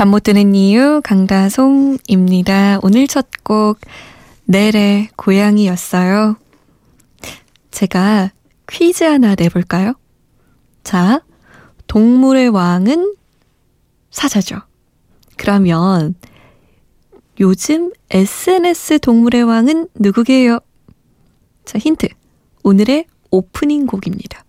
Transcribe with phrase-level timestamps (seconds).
[0.00, 2.78] 잠 못 드는 이유 강다송입니다.
[2.80, 3.78] 오늘 첫 곡
[4.46, 6.36] 넬의 고양이였어요.
[7.70, 8.30] 제가
[8.66, 9.92] 퀴즈 하나 내볼까요?
[10.84, 11.20] 자,
[11.86, 13.14] 동물의 왕은
[14.10, 14.62] 사자죠.
[15.36, 16.14] 그러면
[17.38, 20.60] 요즘 SNS 동물의 왕은 누구게요?
[21.66, 22.08] 자, 힌트.
[22.62, 24.44] 오늘의 오프닝 곡입니다.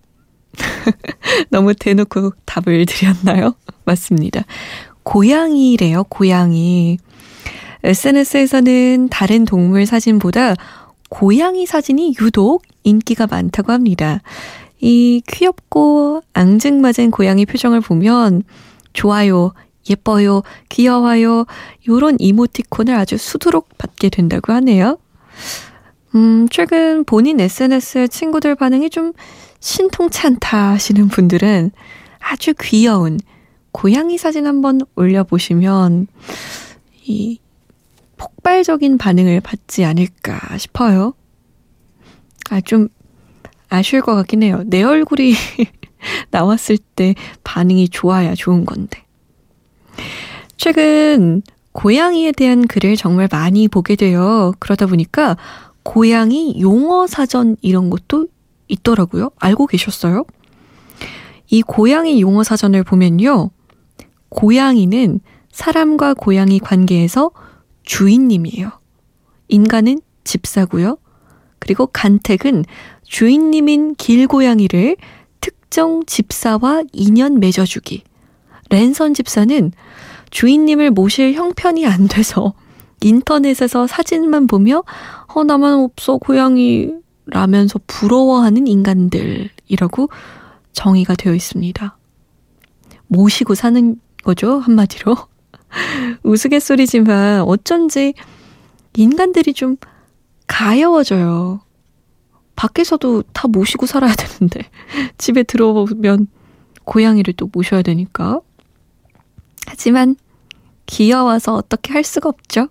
[1.51, 3.55] 너무 대놓고 답을 드렸나요?
[3.83, 4.45] 맞습니다.
[5.03, 6.97] 고양이래요, 고양이.
[7.83, 10.55] SNS에서는 다른 동물 사진보다
[11.09, 14.21] 고양이 사진이 유독 인기가 많다고 합니다.
[14.79, 18.43] 이 귀엽고 앙증맞은 고양이 표정을 보면
[18.93, 19.53] 좋아요,
[19.89, 21.45] 예뻐요, 귀여워요,
[21.87, 24.97] 요런 이모티콘을 아주 수두룩 받게 된다고 하네요.
[26.15, 29.13] 음, 최근 본인 SNS 친구들 반응이 좀
[29.59, 31.71] 신통치 않다 하시는 분들은
[32.19, 33.19] 아주 귀여운
[33.71, 36.07] 고양이 사진 한번 올려보시면
[37.05, 37.39] 이
[38.17, 41.13] 폭발적인 반응을 받지 않을까 싶어요.
[42.49, 42.89] 아, 좀
[43.69, 44.63] 아쉬울 것 같긴 해요.
[44.65, 45.33] 내 얼굴이
[46.29, 49.03] 나왔을 때 반응이 좋아야 좋은 건데.
[50.57, 54.53] 최근 고양이에 대한 글을 정말 많이 보게 돼요.
[54.59, 55.37] 그러다 보니까
[55.83, 58.27] 고양이 용어 사전 이런 것도
[58.67, 59.31] 있더라고요.
[59.39, 60.25] 알고 계셨어요?
[61.49, 63.49] 이 고양이 용어 사전을 보면요.
[64.31, 65.19] 고양이는
[65.51, 67.31] 사람과 고양이 관계에서
[67.83, 68.71] 주인님이에요.
[69.49, 70.97] 인간은 집사고요.
[71.59, 72.65] 그리고 간택은
[73.03, 74.95] 주인님인 길고양이를
[75.41, 78.03] 특정 집사와 인연 맺어주기.
[78.69, 79.71] 랜선 집사는
[80.31, 82.53] 주인님을 모실 형편이 안 돼서
[83.01, 84.83] 인터넷에서 사진만 보며
[85.27, 86.93] 어 나만 없어 고양이
[87.25, 90.09] 라면서 부러워하는 인간들이라고
[90.71, 91.97] 정의가 되어 있습니다.
[93.07, 95.15] 모시고 사는 거죠, 한마디로.
[96.23, 98.13] 우스갯소리지만 어쩐지
[98.95, 99.77] 인간들이 좀
[100.47, 101.61] 가여워져요.
[102.55, 104.61] 밖에서도 다 모시고 살아야 되는데
[105.17, 106.27] 집에 들어오면
[106.83, 108.41] 고양이를 또 모셔야 되니까.
[109.65, 110.15] 하지만
[110.85, 112.67] 귀여워서 어떻게 할 수가 없죠.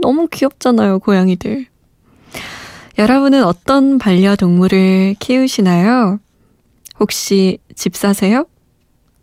[0.00, 1.66] 너무 귀엽잖아요, 고양이들.
[2.98, 6.20] 여러분은 어떤 반려동물을 키우시나요?
[7.00, 8.46] 혹시 집 사세요?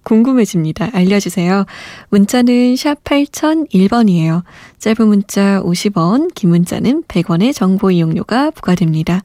[0.06, 0.92] 궁금해집니다.
[0.94, 1.66] 알려주세요.
[2.10, 4.44] 문자는 샵 8001번이에요.
[4.80, 9.22] 짧은 문자 50원, 긴 문자는 100원의 정보 이용료가 부과됩니다.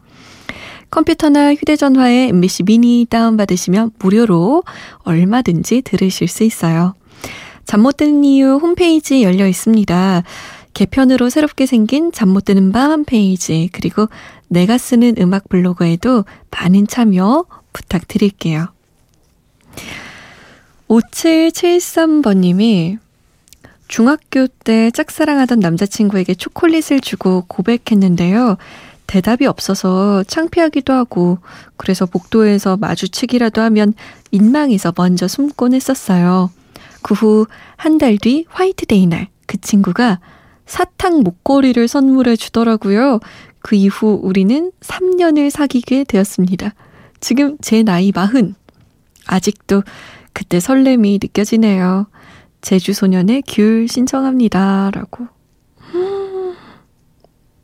[0.90, 4.64] 컴퓨터나 휴대전화에 MBC 미니 다운받으시면 무료로
[5.04, 6.94] 얼마든지 들으실 수 있어요.
[7.64, 10.24] 잠 못 드는 이유 홈페이지 열려 있습니다.
[10.74, 14.08] 개편으로 새롭게 생긴 잠 못 드는 밤 페이지, 그리고
[14.48, 18.66] 내가 쓰는 음악 블로그에도 많은 참여 부탁드릴게요.
[20.90, 22.98] 5773번님이
[23.86, 28.56] 중학교 때 짝사랑하던 남자친구에게 초콜릿을 주고 고백했는데요.
[29.06, 31.38] 대답이 없어서 창피하기도 하고,
[31.76, 33.94] 그래서 복도에서 마주치기라도 하면
[34.30, 36.50] 민망해서 먼저 숨곤 했었어요.
[37.02, 37.46] 그 후
[37.76, 40.20] 한 달 뒤 화이트데이 날, 그 친구가
[40.66, 43.20] 사탕 목걸이를 선물해 주더라고요.
[43.60, 46.74] 그 이후 우리는 3년을 사귀게 되었습니다.
[47.20, 48.54] 지금 제 나이 마흔.
[49.26, 49.82] 아직도
[50.32, 52.06] 그때 설렘이 느껴지네요.
[52.60, 54.90] 제주 소년의 귤 신청합니다.
[54.92, 55.26] 라고.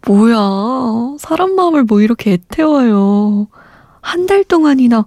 [0.07, 1.17] 뭐야.
[1.19, 3.49] 사람 마음을 뭐 이렇게 애태워요.
[4.01, 5.05] 한 달 동안이나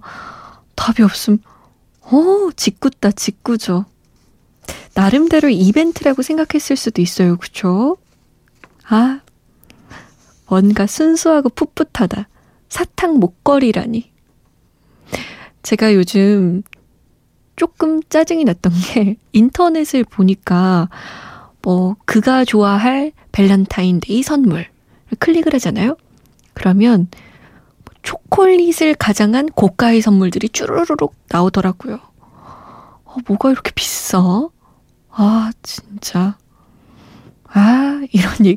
[0.76, 1.38] 답이 없음.
[2.02, 3.86] 어, 직구다, 직구죠.
[4.94, 7.36] 나름대로 이벤트라고 생각했을 수도 있어요.
[7.36, 7.96] 그쵸?
[8.88, 9.20] 아,
[10.48, 12.28] 뭔가 순수하고 풋풋하다.
[12.68, 14.10] 사탕 목걸이라니.
[15.62, 16.62] 제가 요즘
[17.60, 20.88] 조금 짜증이 났던 게 인터넷을 보니까
[21.60, 24.66] 뭐 그가 좋아할 밸런타인데이 선물
[25.18, 25.98] 클릭을 하잖아요.
[26.54, 27.08] 그러면
[28.00, 31.98] 초콜릿을 가장한 고가의 선물들이 쭈루루룩 나오더라고요.
[33.04, 34.48] 어, 뭐가 이렇게 비싸?
[35.10, 36.38] 아, 진짜.
[37.44, 38.56] 아, 이런,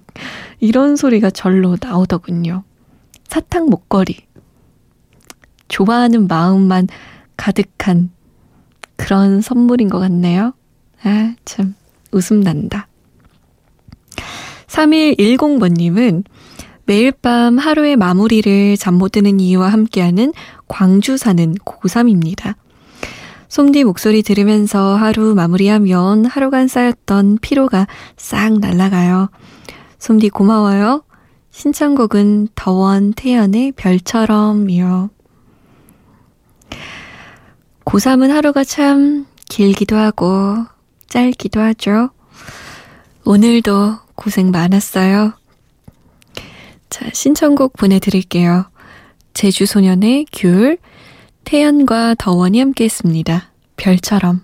[0.62, 2.64] 이런 소리가 절로 나오더군요.
[3.28, 4.16] 사탕 목걸이.
[5.68, 6.88] 좋아하는 마음만
[7.36, 8.10] 가득한
[8.95, 10.54] 그런 선물인 것 같네요.
[11.04, 11.75] 아, 참,
[12.12, 12.88] 웃음 난다.
[14.68, 16.24] 3110번님은
[16.86, 20.34] 매일 밤 하루의 마무리를 잠 못 드는 이유와 함께하는
[20.68, 22.56] 광주 사는 고3입니다.
[23.48, 27.88] 솜디 목소리 들으면서 하루 마무리하면 하루간 쌓였던 피로가
[28.18, 29.30] 싹 날아가요.
[30.00, 31.04] 솜디 고마워요.
[31.51, 35.12] 신청곡은 더원 태연의 별처럼이요.
[37.86, 40.66] 고3은 하루가 참 길기도 하고
[41.08, 42.10] 짧기도 하죠.
[43.26, 45.34] 오늘도 고생 많았어요.
[46.90, 48.66] 자, 신청곡 보내드릴게요.
[49.34, 50.78] 제주소년의 귤,
[51.44, 53.52] 태연과 더원이 함께 했습니다.
[53.78, 54.42] 별처럼.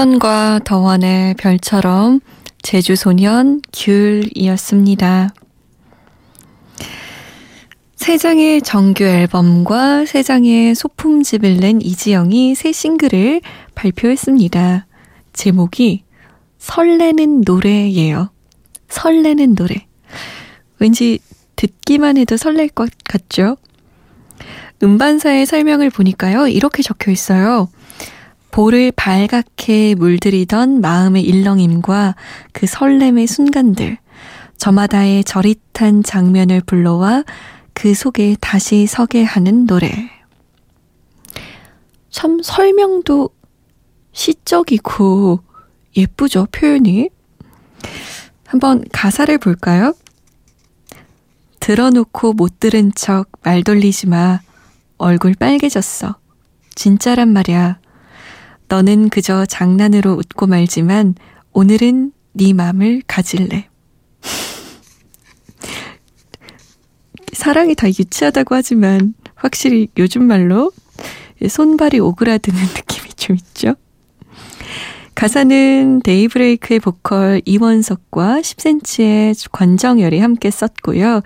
[0.00, 2.20] 태연과 더원의 별처럼
[2.62, 5.34] 제주 소년 귤이었습니다.
[7.96, 13.42] 세 장의 정규 앨범과 세 장의 소품집을 낸 이지영이 새 싱글을
[13.74, 14.86] 발표했습니다.
[15.34, 16.04] 제목이
[16.56, 18.30] 설레는 노래예요.
[18.88, 19.86] 설레는 노래.
[20.78, 21.18] 왠지
[21.56, 23.58] 듣기만 해도 설렐 것 같죠?
[24.82, 27.68] 음반사의 설명을 보니까요, 이렇게 적혀 있어요.
[28.50, 32.16] 볼을 발갛게 물들이던 마음의 일렁임과
[32.52, 33.98] 그 설렘의 순간들,
[34.56, 37.24] 저마다의 저릿한 장면을 불러와
[37.72, 40.10] 그 속에 다시 서게 하는 노래.
[42.10, 43.30] 참 설명도
[44.12, 45.40] 시적이고
[45.96, 47.08] 예쁘죠, 표현이.
[48.46, 49.94] 한번 가사를 볼까요?
[51.60, 54.40] 들어놓고 못 들은 척 말 돌리지 마.
[54.98, 56.16] 얼굴 빨개졌어.
[56.74, 57.78] 진짜란 말이야.
[58.70, 61.16] 너는 그저 장난으로 웃고 말지만
[61.52, 63.68] 오늘은 네 맘을 가질래.
[67.32, 70.70] 사랑이 다 유치하다고 하지만 확실히 요즘 말로
[71.46, 73.74] 손발이 오그라드는 느낌이 좀 있죠.
[75.16, 81.22] 가사는 데이브레이크의 보컬 이원석과 10cm의 권정열이 함께 썼고요.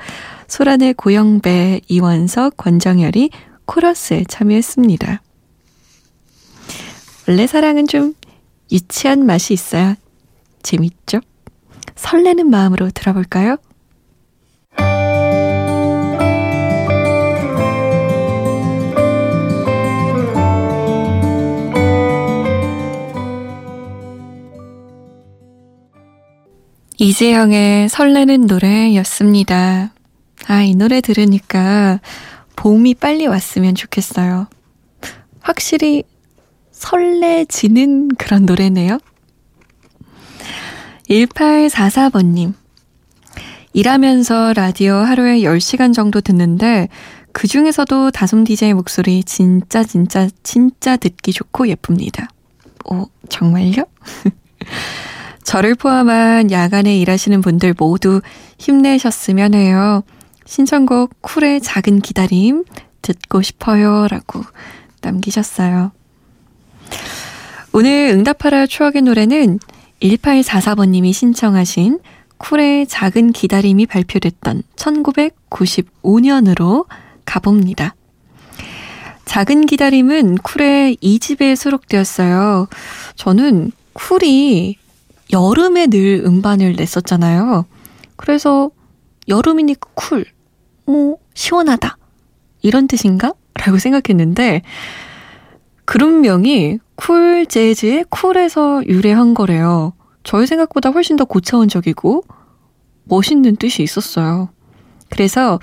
[0.48, 3.28] 소란의 고영배, 이원석, 권정열이
[3.66, 5.20] 코러스에 참여했습니다.
[7.26, 8.14] 원래 사랑은 좀
[8.70, 9.96] 유치한 맛이 있어야
[10.62, 11.20] 재밌죠?
[11.96, 13.56] 설레는 마음으로 들어볼까요?
[26.98, 29.92] 이재영의 설레는 노래였습니다.
[30.46, 32.00] 아, 이 노래 들으니까
[32.56, 34.46] 봄이 빨리 왔으면 좋겠어요.
[35.40, 36.04] 확실히
[36.84, 38.98] 설레지는 그런 노래네요.
[41.08, 42.52] 1844번님.
[43.72, 46.88] 일하면서 라디오 하루에 10시간 정도 듣는데
[47.32, 52.28] 그 중에서도 다솜 DJ 목소리 진짜 진짜 진짜 듣기 좋고 예쁩니다.
[52.84, 53.86] 오, 정말요?
[55.42, 58.20] 저를 포함한 야간에 일하시는 분들 모두
[58.58, 60.04] 힘내셨으면 해요.
[60.46, 62.64] 신청곡 쿨의 작은 기다림
[63.02, 64.06] 듣고 싶어요.
[64.08, 64.44] 라고
[65.00, 65.92] 남기셨어요.
[67.72, 69.58] 오늘 응답하라 추억의 노래는
[70.00, 71.98] 1844번님이 신청하신
[72.38, 76.86] 쿨의 작은 기다림이 발표됐던 1995년으로
[77.24, 77.94] 가봅니다.
[79.24, 82.68] 작은 기다림은 쿨의 2집에 수록되었어요.
[83.16, 84.76] 저는 쿨이
[85.32, 87.64] 여름에 늘 음반을 냈었잖아요.
[88.16, 88.70] 그래서
[89.28, 90.26] 여름이니까 쿨,
[90.84, 91.96] 뭐, 시원하다.
[92.62, 93.32] 이런 뜻인가?
[93.54, 94.62] 라고 생각했는데,
[95.84, 99.92] 그룹명이 쿨 재즈의 쿨에서 유래한 거래요.
[100.22, 102.24] 저희 생각보다 훨씬 더 고차원적이고
[103.04, 104.48] 멋있는 뜻이 있었어요.
[105.10, 105.60] 그래서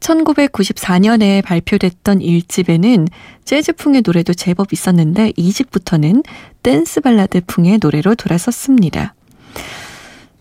[0.00, 3.08] 1994년에 발표됐던 1집에는
[3.44, 6.24] 재즈풍의 노래도 제법 있었는데 2집부터는
[6.62, 9.14] 댄스 발라드풍의 노래로 돌아섰습니다.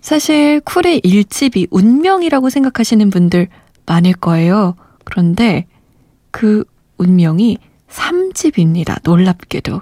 [0.02, 3.48] 사실 쿨의 1집이 운명이라고 생각하시는 분들
[3.86, 4.76] 많을 거예요.
[5.04, 5.66] 그런데
[6.32, 6.64] 그
[6.98, 7.58] 운명이
[7.94, 9.00] 3집입니다.
[9.04, 9.80] 놀랍게도.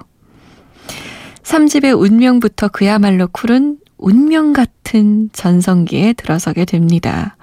[1.42, 7.36] 3집의 운명부터 그야말로 쿨은 운명 같은 전성기에 들어서게 됩니다.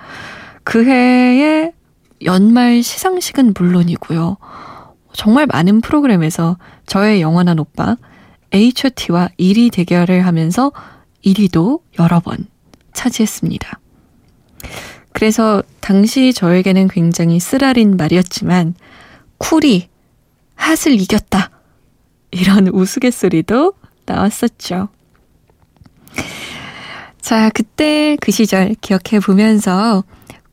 [0.64, 1.74] 그 해의
[2.24, 4.38] 연말 시상식은 물론이고요.
[5.14, 7.98] 정말 많은 프로그램에서 저의 영원한 오빠
[8.54, 10.72] H.O.T와 1위 대결을 하면서
[11.26, 12.48] 1위도 여러 번
[12.94, 13.80] 차지했습니다.
[15.12, 18.76] 그래서 당시 저에게는 굉장히 쓰라린 말이었지만
[19.38, 19.89] 쿨이
[20.70, 21.50] 핫을 이겼다.
[22.30, 23.74] 이런 우스갯소리도
[24.06, 24.90] 나왔었죠.
[27.20, 30.04] 자, 그때 그 시절 기억해 보면서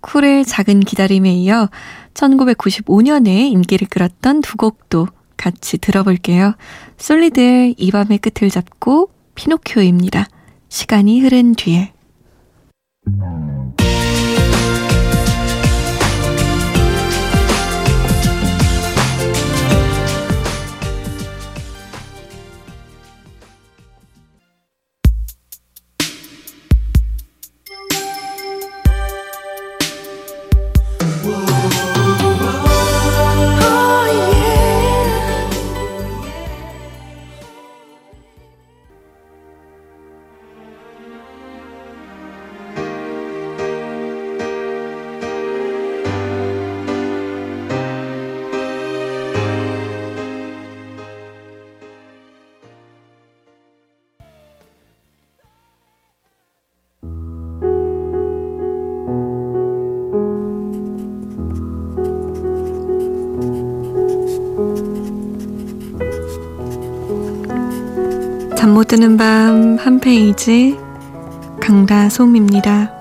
[0.00, 1.68] 쿨의 작은 기다림에 이어
[2.14, 6.54] 1995년에 인기를 끌었던 두 곡도 같이 들어볼게요.
[6.96, 10.28] 솔리드의 이 밤의 끝을 잡고 피노키오입니다.
[10.70, 11.92] 시간이 흐른 뒤에.
[68.66, 70.76] 잠 못 드는 밤 한 페이지
[71.61, 72.92] 강다솜입니다.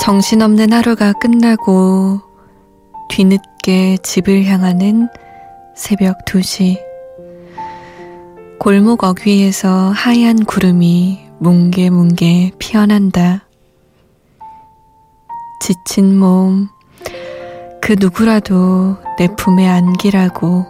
[0.00, 2.33] 정신없는 하루가 끝나고
[3.08, 5.08] 뒤늦게 집을 향하는
[5.76, 6.78] 새벽 2시.
[8.58, 13.46] 골목 어귀에서 하얀 구름이 뭉게뭉게 피어난다.
[15.60, 16.68] 지친 몸,
[17.80, 20.66] 그 누구라도 내 품에 안기라고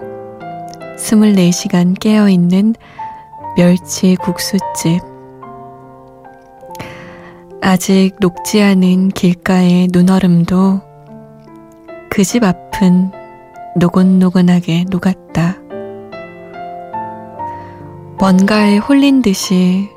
[0.98, 2.74] 24시간 깨어있는
[3.56, 5.00] 멸치 국수집.
[7.60, 10.82] 아직 녹지 않은 길가의 눈얼음도
[12.14, 13.10] 그 집 앞은
[13.74, 15.56] 노곤노곤하게 녹았다.
[18.20, 19.90] 뭔가에 홀린 듯이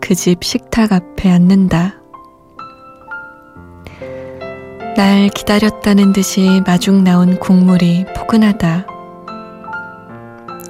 [0.00, 1.96] 그 집 식탁 앞에 앉는다.
[4.96, 8.86] 날 기다렸다는 듯이 마중 나온 국물이 포근하다.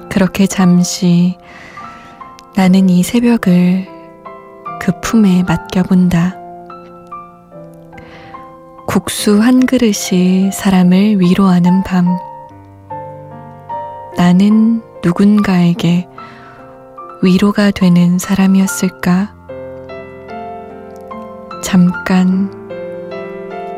[0.09, 1.37] 그렇게 잠시
[2.53, 3.87] 나는 이 새벽을
[4.81, 6.42] 그 품에 맡겨본다.
[8.93, 12.15] 국수 한 그릇이 사람을 위로하는 밤.
[14.15, 16.07] 나는 누군가에게
[17.23, 19.33] 위로가 되는 사람이었을까?
[21.63, 22.51] 잠깐,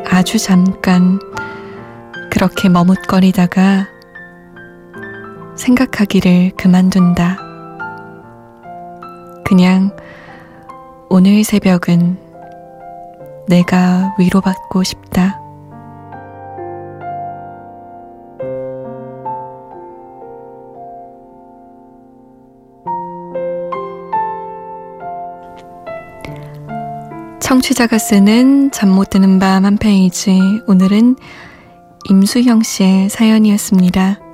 [0.06, 1.18] 아주 잠깐,
[2.30, 3.88] 그렇게 머뭇거리다가
[5.56, 7.38] 생각하기를 그만둔다.
[9.46, 9.96] 그냥
[11.08, 12.25] 오늘 새벽은
[13.48, 15.40] 내가 위로받고 싶다.
[27.40, 30.40] 청취자가 쓰는 잠 못 드는 밤 한 페이지.
[30.66, 31.16] 오늘은
[32.08, 34.25] 임수형 씨의 사연이었습니다.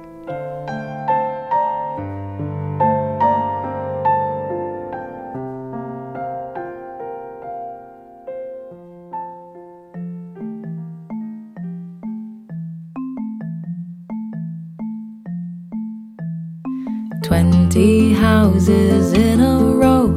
[17.23, 20.11] 20 houses in a row.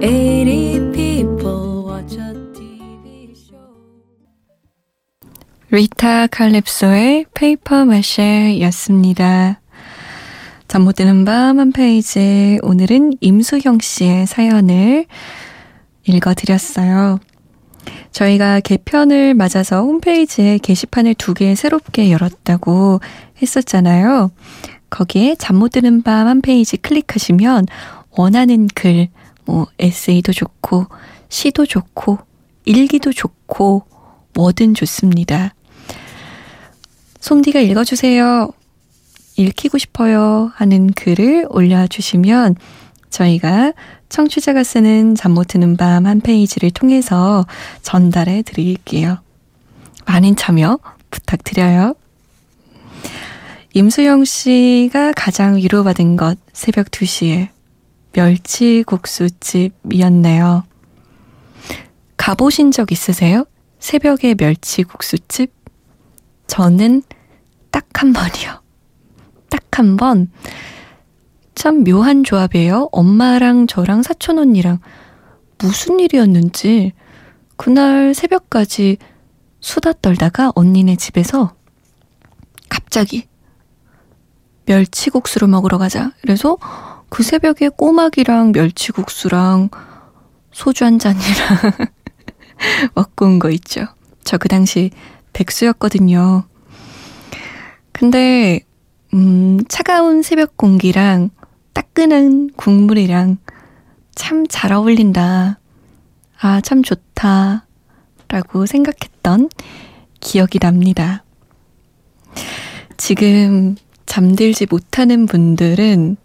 [0.00, 3.56] 80 people watch a TV show.
[5.70, 9.60] 리타 칼립소의 Paper Mache이었습니다.
[10.68, 12.58] 잠 못 드는 밤 한 페이지.
[12.62, 15.06] 오늘은 임수형 씨의 사연을
[16.06, 17.18] 읽어드렸어요.
[18.12, 23.00] 저희가 개편을 맞아서 홈페이지에 게시판을 두 개 새롭게 열었다고
[23.40, 24.30] 했었잖아요.
[24.90, 27.66] 거기에 잠 못 드는 밤 한 페이지 클릭하시면
[28.10, 29.08] 원하는 글,
[29.44, 30.86] 뭐 에세이도 좋고
[31.28, 32.18] 시도 좋고
[32.64, 33.84] 일기도 좋고
[34.34, 35.54] 뭐든 좋습니다.
[37.20, 38.50] 솜디가 읽어주세요.
[39.36, 42.56] 읽히고 싶어요 하는 글을 올려주시면
[43.10, 43.72] 저희가
[44.08, 47.46] 청취자가 쓰는 잠 못 드는 밤 한 페이지를 통해서
[47.82, 49.18] 전달해 드릴게요.
[50.06, 50.78] 많은 참여
[51.10, 51.94] 부탁드려요.
[53.74, 57.48] 임수영 씨가 가장 위로받은 것 새벽 2시에
[58.12, 60.64] 멸치국수집이었네요.
[62.16, 63.44] 가보신 적 있으세요?
[63.78, 65.52] 새벽에 멸치국수집?
[66.46, 67.02] 저는
[67.70, 68.62] 딱 한 번이요.
[69.50, 70.30] 딱 한 번.
[71.54, 72.88] 참 묘한 조합이에요.
[72.92, 74.80] 엄마랑 저랑 사촌 언니랑
[75.58, 76.92] 무슨 일이었는지
[77.56, 78.96] 그날 새벽까지
[79.60, 81.54] 수다 떨다가 언니네 집에서
[82.68, 83.27] 갑자기
[84.68, 86.12] 멸치국수를 먹으러 가자.
[86.20, 86.58] 그래서
[87.08, 89.70] 그 새벽에 꼬막이랑 멸치국수랑
[90.52, 91.58] 소주 한 잔이랑
[92.94, 93.86] 먹고 온 거 있죠.
[94.24, 94.90] 저 그 당시
[95.32, 96.44] 백수였거든요.
[97.92, 98.60] 근데,
[99.14, 101.30] 음, 차가운 새벽 공기랑
[101.72, 103.38] 따끈한 국물이랑
[104.14, 105.58] 참 잘 어울린다.
[106.40, 107.66] 아, 참 좋다.
[108.28, 109.48] 라고 생각했던
[110.20, 111.24] 기억이 납니다.
[112.96, 113.76] 지금
[114.08, 116.16] 잠들지 못하는 분들은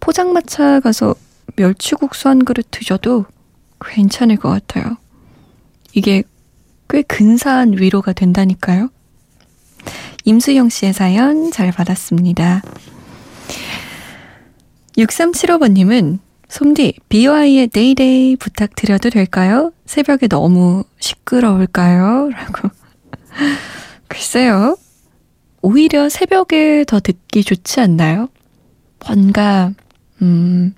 [0.00, 1.14] 포장마차 가서
[1.56, 3.24] 멸치국수 한 그릇 드셔도
[3.80, 4.96] 괜찮을 것 같아요.
[5.94, 6.22] 이게
[6.88, 8.90] 꽤 근사한 위로가 된다니까요.
[10.24, 12.62] 임수영 씨의 사연 잘 받았습니다.
[14.98, 19.72] 6375번님은 솜디, BY의 데이데이 부탁드려도 될까요?
[19.86, 22.28] 새벽에 너무 시끄러울까요?
[22.30, 22.68] 라고.
[24.06, 24.76] 글쎄요.
[25.66, 28.28] 오히려 새벽에 더 듣기 좋지 않나요?
[29.02, 29.72] 뭔가,
[30.20, 30.74] 음,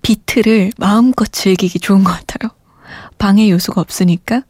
[0.00, 2.50] 비트를 마음껏 즐기기 좋은 것 같아요.
[3.18, 4.40] 방해 요소가 없으니까.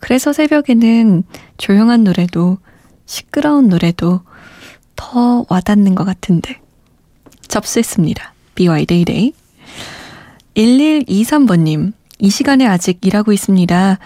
[0.00, 1.22] 그래서 새벽에는
[1.56, 2.58] 조용한 노래도
[3.06, 4.22] 시끄러운 노래도
[4.96, 6.60] 더 와닿는 것 같은데.
[7.46, 8.34] 접수했습니다.
[8.56, 9.32] BY 데이데이.
[10.56, 13.98] 1123번님, 이 시간에 아직 일하고 있습니다.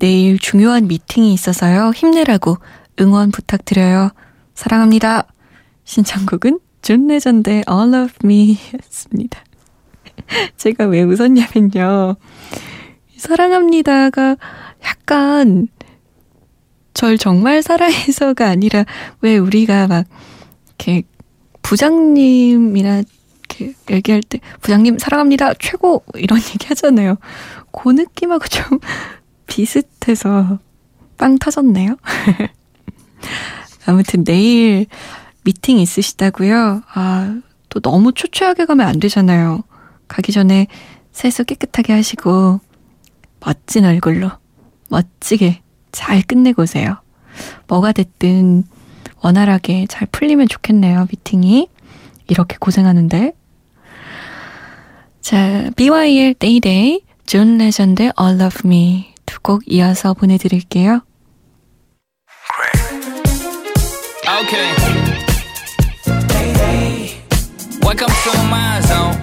[0.00, 1.92] 내일 중요한 미팅이 있어서요.
[1.94, 2.58] 힘내라고
[3.00, 4.10] 응원 부탁드려요.
[4.54, 5.26] 사랑합니다.
[5.84, 9.42] 신청곡은 존 레전드의 All of Me 였습니다.
[10.56, 12.16] 제가 왜 웃었냐면요.
[13.16, 14.36] 사랑합니다가
[14.84, 15.68] 약간
[16.94, 18.84] 절 정말 사랑해서가 아니라
[19.20, 20.06] 왜 우리가 막
[20.66, 21.02] 이렇게
[21.62, 23.02] 부장님이나
[23.58, 27.16] 이렇게 얘기할 때 부장님 사랑합니다 최고 이런 얘기 하잖아요.
[27.70, 28.80] 그 느낌하고 좀
[29.46, 30.58] 비슷해서
[31.16, 31.96] 빵 터졌네요.
[33.86, 34.86] 아무튼 내일
[35.44, 36.82] 미팅 있으시다고요?
[36.94, 39.62] 아, 또 너무 초췌하게 가면 안 되잖아요.
[40.08, 40.66] 가기 전에
[41.10, 42.60] 세수 깨끗하게 하시고
[43.40, 44.30] 멋진 얼굴로
[44.88, 46.96] 멋지게 잘 끝내고 오세요.
[47.66, 48.64] 뭐가 됐든
[49.22, 51.68] 원활하게 잘 풀리면 좋겠네요, 미팅이.
[52.28, 53.32] 이렇게 고생하는데.
[55.20, 61.02] 자, Day Day, 존 레전드의 All of Me 두 곡 이어서 보내드릴게요.
[64.42, 64.74] Okay.
[67.80, 69.22] Welcome to my zone.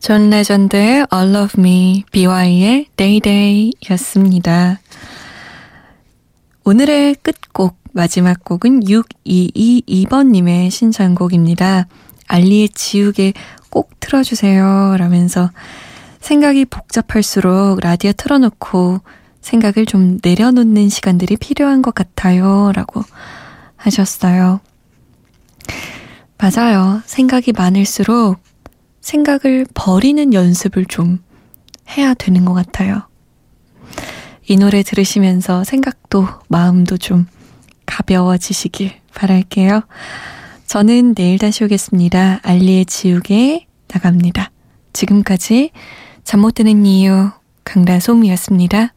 [0.00, 4.80] 존 레전드의 All of Me, BewhY의 Day Day 였습니다.
[6.64, 11.86] 오늘의 끝곡, 마지막 곡은 6222번님의 신청곡입니다.
[12.26, 13.32] 알리의 지우개
[13.70, 14.96] 꼭 틀어주세요.
[14.98, 15.50] 라면서
[16.20, 19.00] 생각이 복잡할수록 라디오 틀어놓고
[19.40, 22.72] 생각을 좀 내려놓는 시간들이 필요한 것 같아요.
[22.74, 23.02] 라고
[23.76, 24.60] 하셨어요.
[26.38, 27.02] 맞아요.
[27.06, 28.38] 생각이 많을수록
[29.00, 31.18] 생각을 버리는 연습을 좀
[31.96, 33.02] 해야 되는 것 같아요.
[34.46, 37.26] 이 노래 들으시면서 생각도 마음도 좀
[37.90, 39.82] 가벼워지시길 바랄게요.
[40.66, 42.40] 저는 내일 다시 오겠습니다.
[42.42, 44.50] 알리의 지우개 나갑니다.
[44.92, 45.72] 지금까지
[46.22, 47.30] 잠 못 드는 이유
[47.64, 48.94] 강다솜이었습니다.